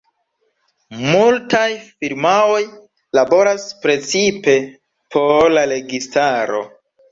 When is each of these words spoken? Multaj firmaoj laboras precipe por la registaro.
Multaj 1.01 1.65
firmaoj 1.89 2.63
laboras 3.19 3.67
precipe 3.85 4.57
por 5.19 5.57
la 5.59 5.69
registaro. 5.77 6.67